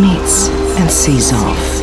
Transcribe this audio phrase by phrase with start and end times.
[0.00, 1.80] Meets and sees off.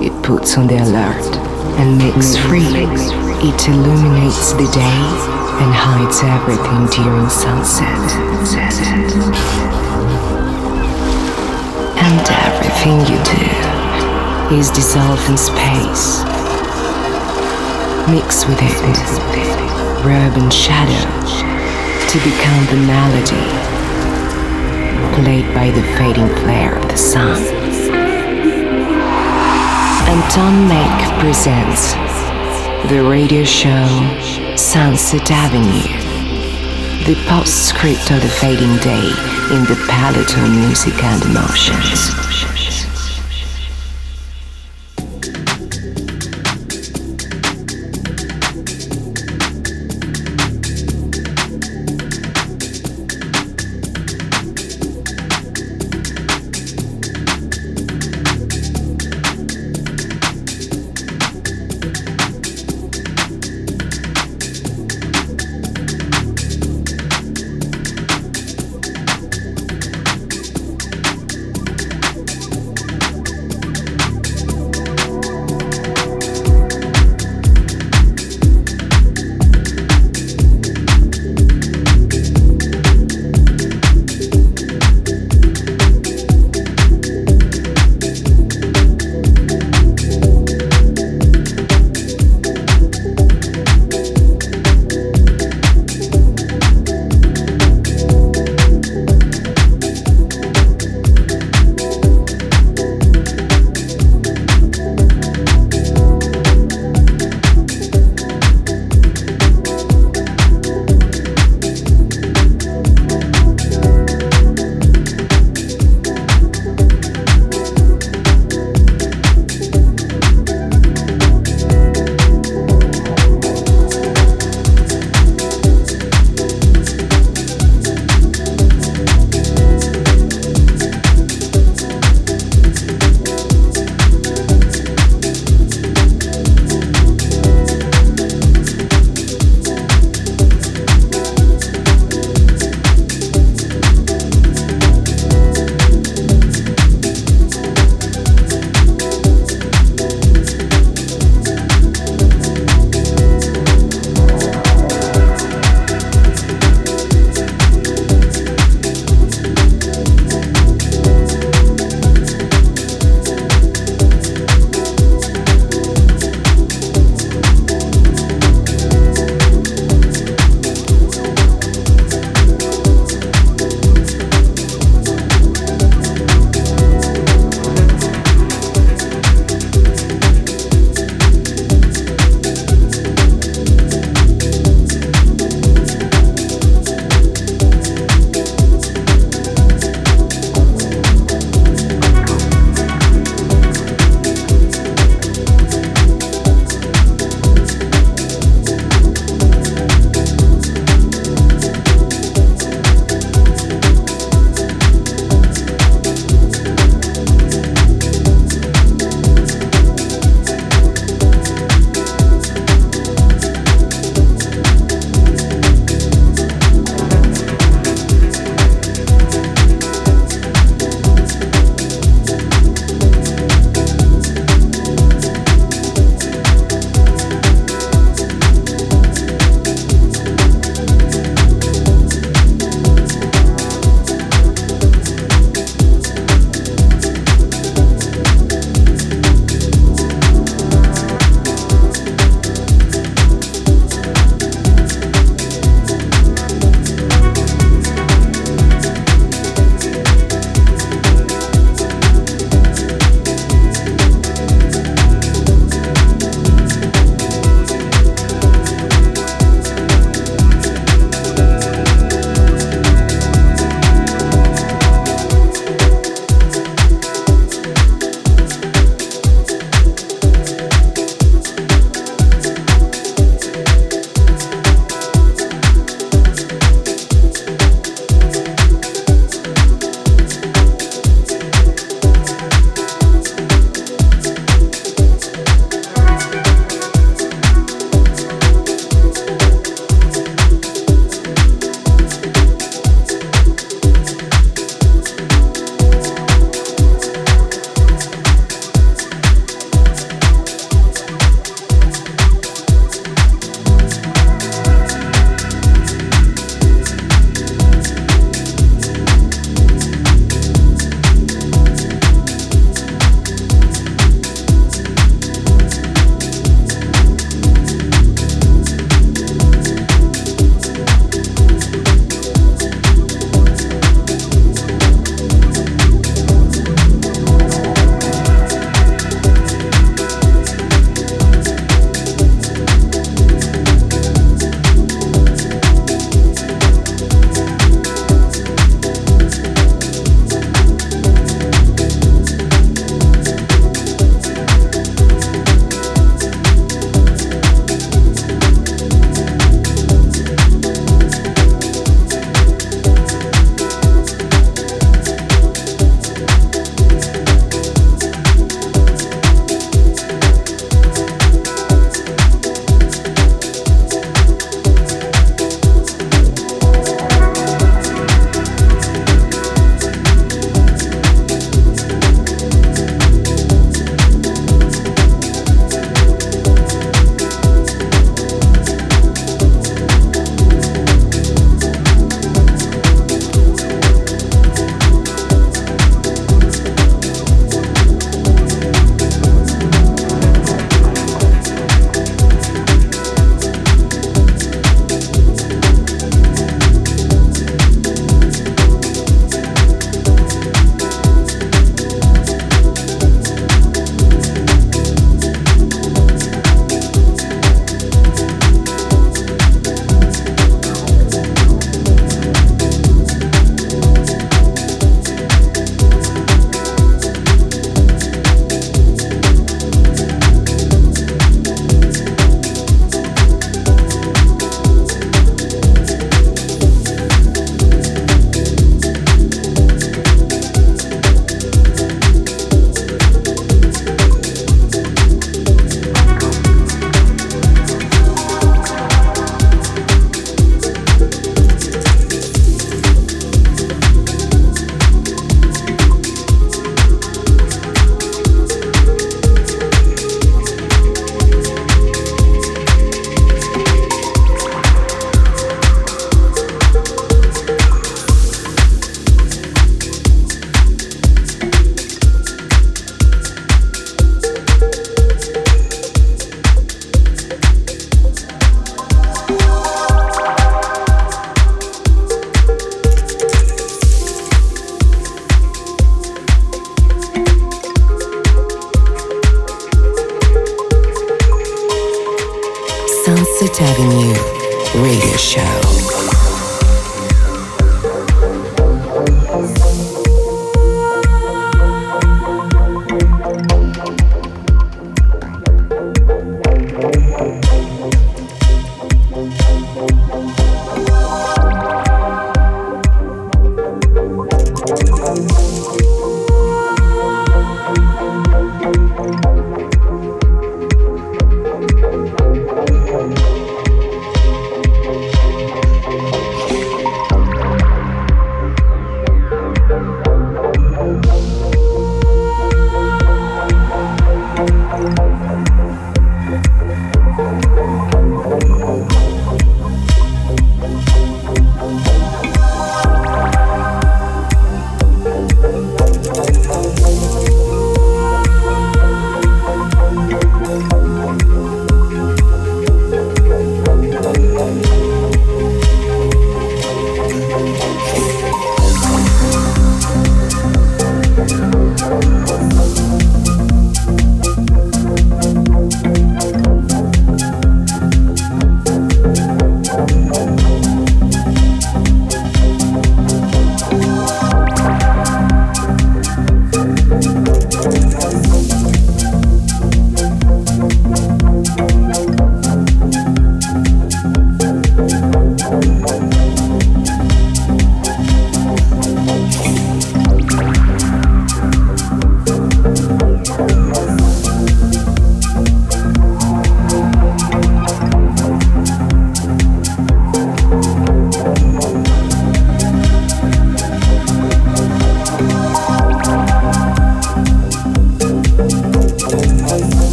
[0.00, 1.36] It puts on the alert
[1.80, 2.62] and makes free.
[3.42, 5.02] It illuminates the day
[5.58, 7.98] and hides everything during sunset.
[11.98, 16.22] And everything you do is dissolved in space.
[18.06, 18.78] Mix with it,
[20.06, 21.02] rub and shadow
[22.06, 23.71] to become the melody
[25.14, 27.40] played by the fading flare of the sun.
[30.08, 31.94] Anton Make presents
[32.90, 33.86] the radio show
[34.56, 35.88] Sunset Avenue,
[37.04, 39.08] the postscript of the fading day
[39.54, 42.51] in the palette of music and emotions.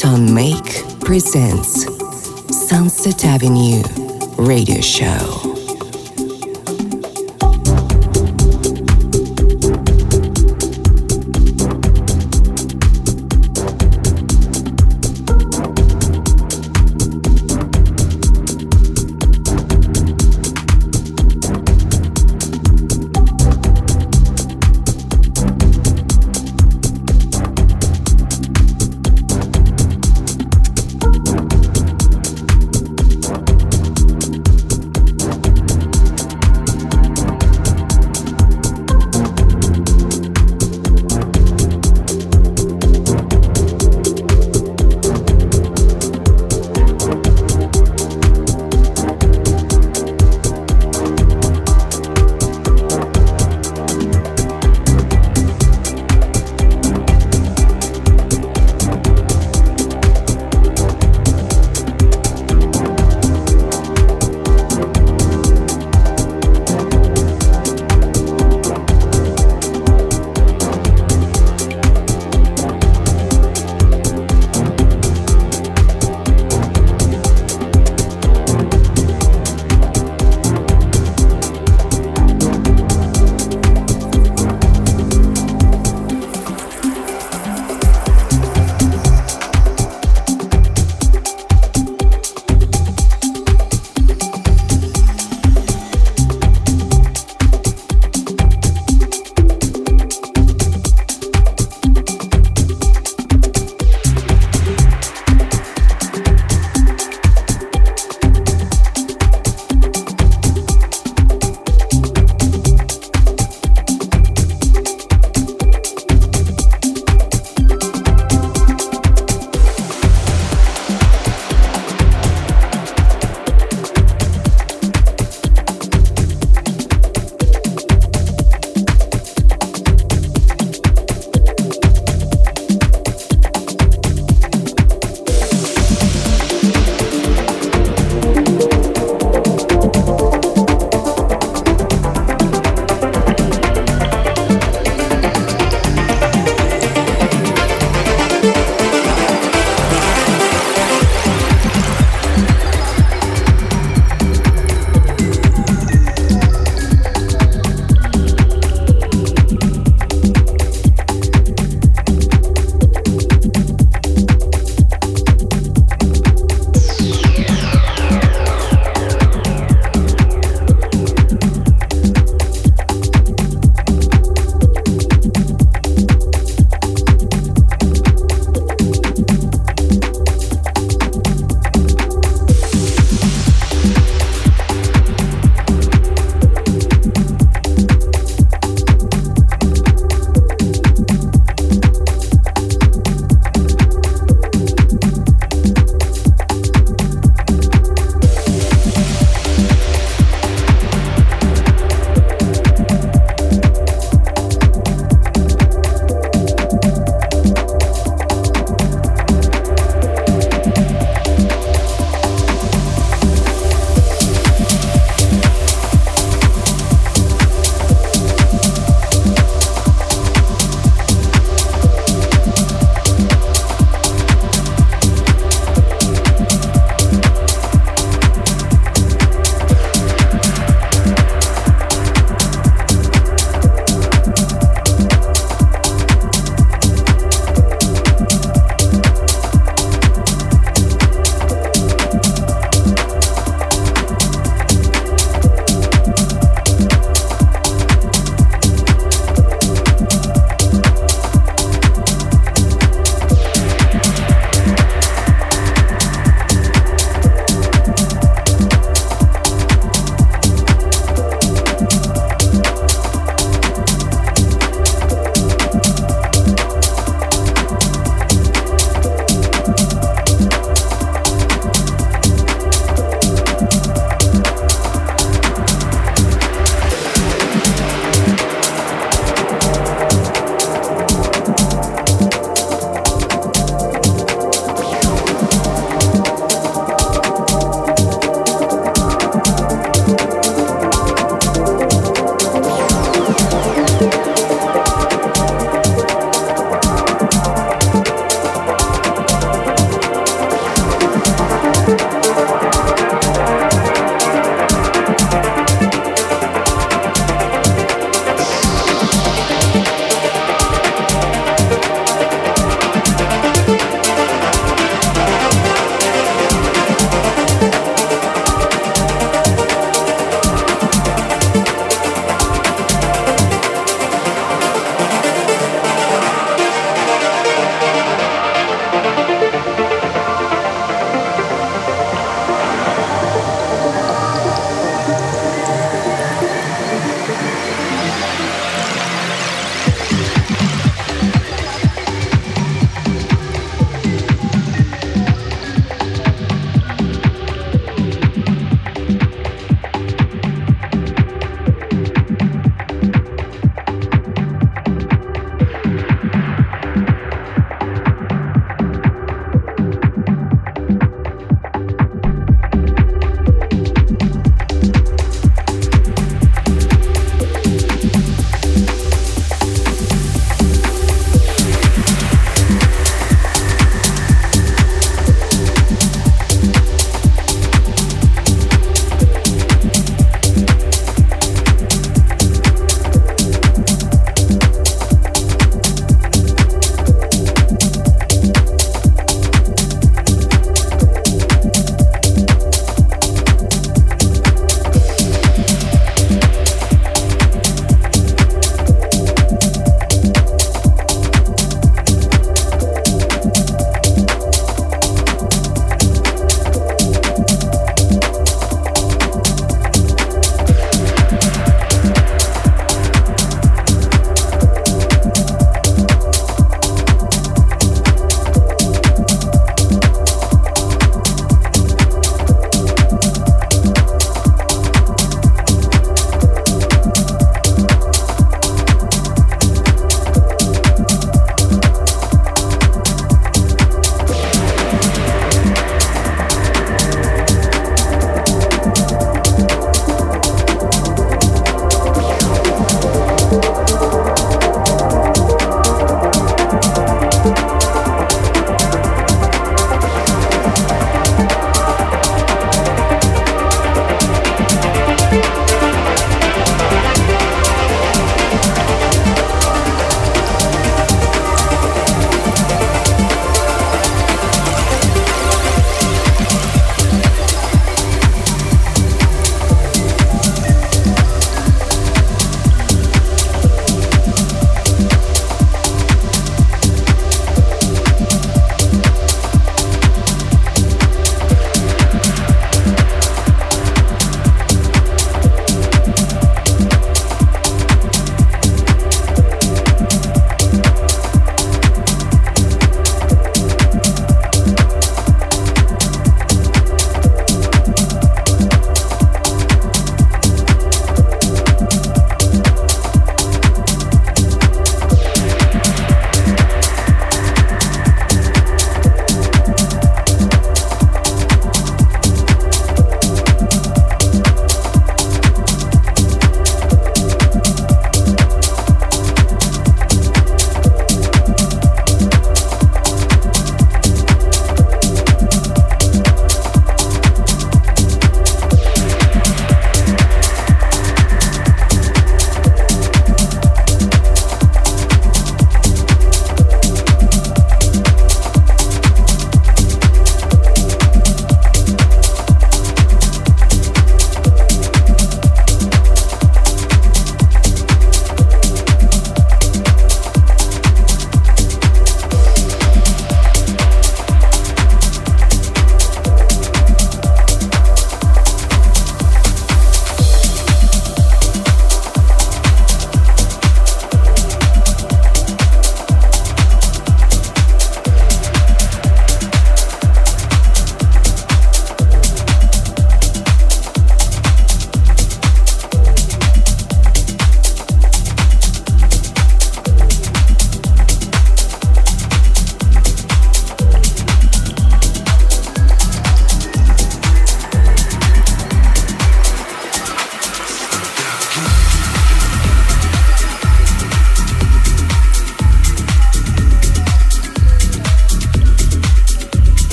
[0.00, 1.84] Tom Make presents
[2.68, 3.82] Sunset Avenue
[4.38, 5.49] Radio Show.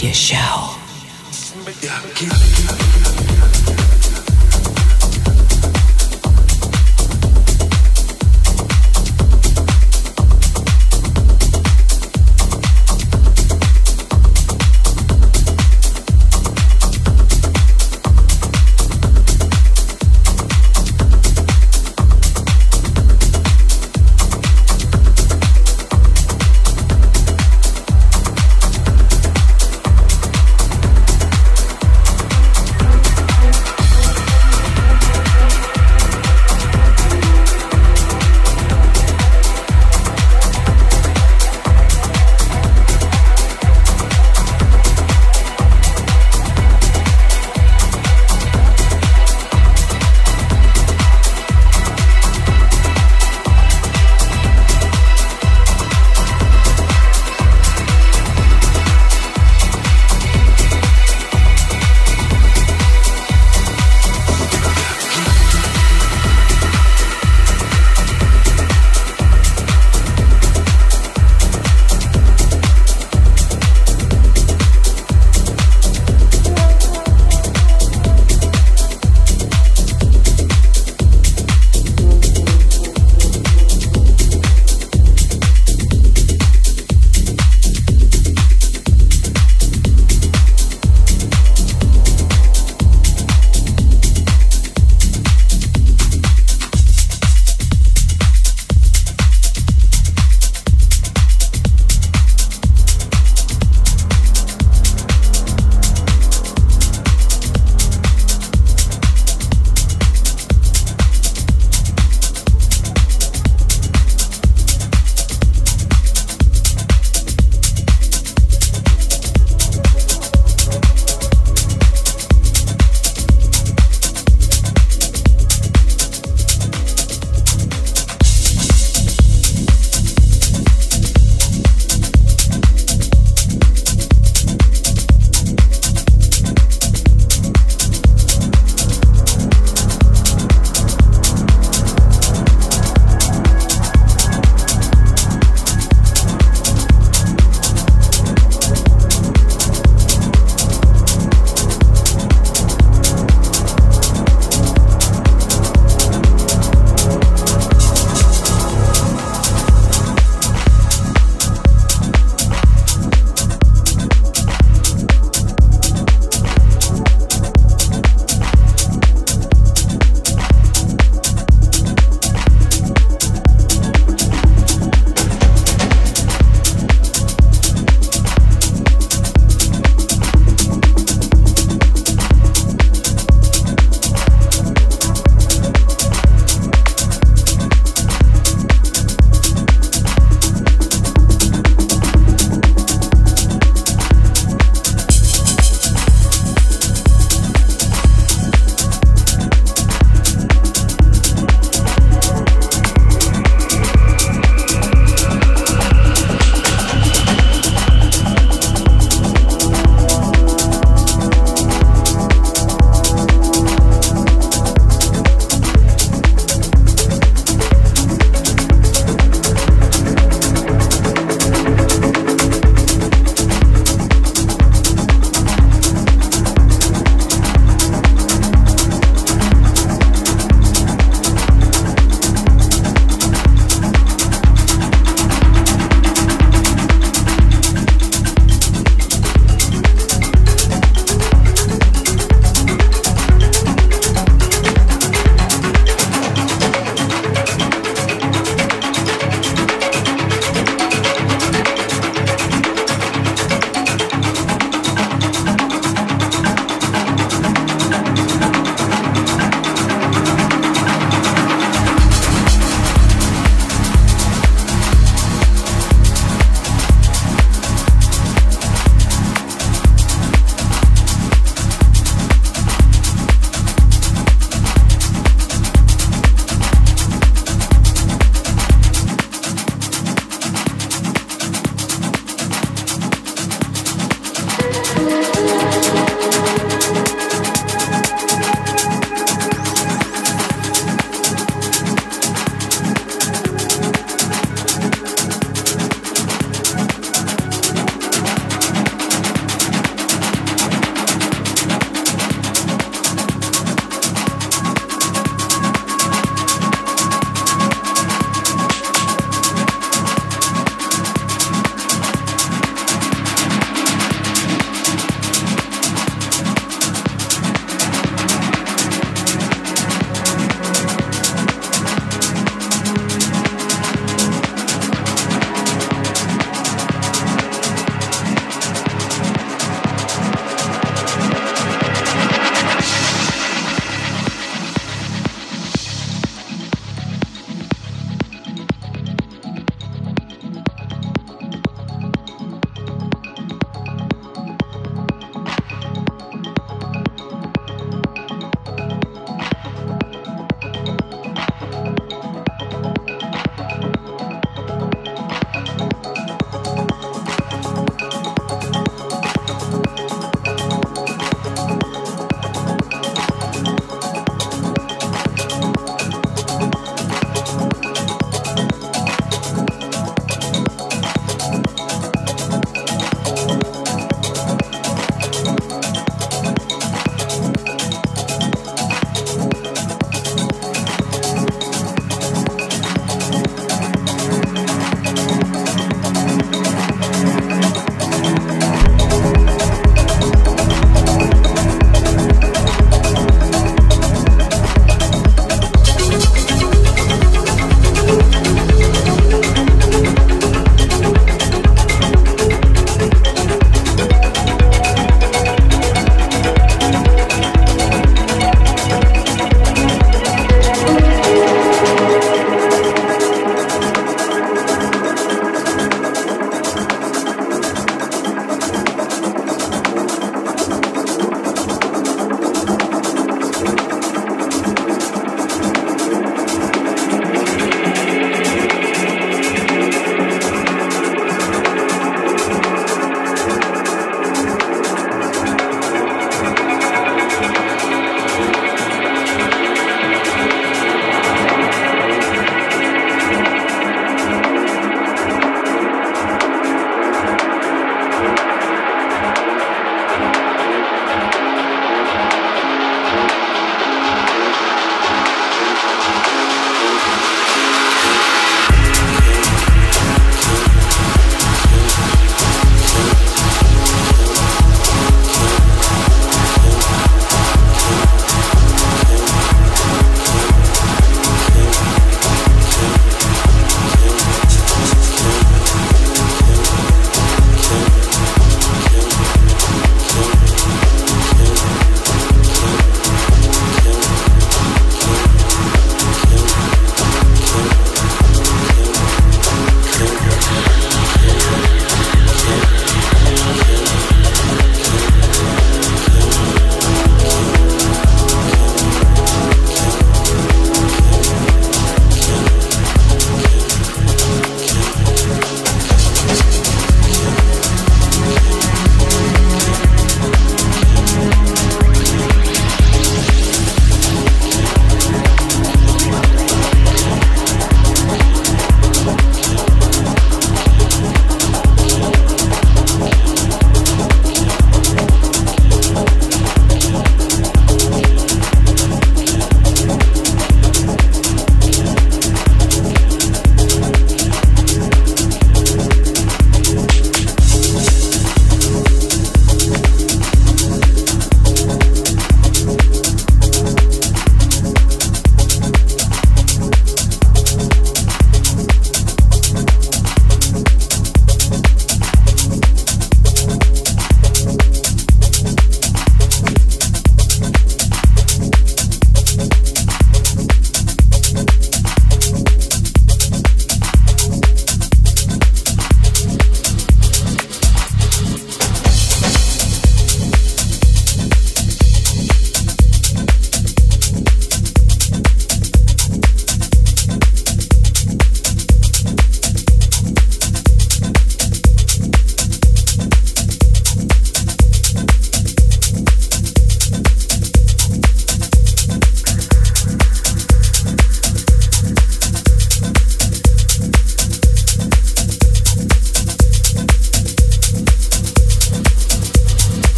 [0.00, 0.80] Radio Show.